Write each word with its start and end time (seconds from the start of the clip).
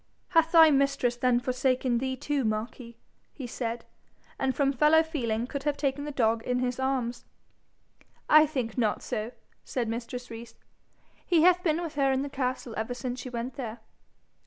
'Hath 0.29 0.51
thy 0.53 0.71
mistress 0.71 1.15
then 1.15 1.39
forsaken 1.39 1.99
thee 1.99 2.15
too, 2.15 2.43
Marquis?' 2.43 2.97
he 3.31 3.45
said, 3.45 3.85
and 4.39 4.55
from 4.55 4.73
fellow 4.73 5.03
feeling 5.03 5.45
could 5.45 5.61
have 5.61 5.77
taken 5.77 6.05
the 6.05 6.11
dog 6.11 6.41
in 6.41 6.57
his 6.57 6.79
arms. 6.79 7.23
'I 8.27 8.47
think 8.47 8.79
not 8.79 9.03
so,' 9.03 9.31
said 9.63 9.87
mistress 9.87 10.31
Rees. 10.31 10.55
'He 11.23 11.43
hath 11.43 11.61
been 11.61 11.79
with 11.83 11.93
her 11.93 12.11
in 12.11 12.23
the 12.23 12.29
castle 12.29 12.73
ever 12.77 12.95
since 12.95 13.19
she 13.19 13.29
went 13.29 13.57
there.' 13.57 13.77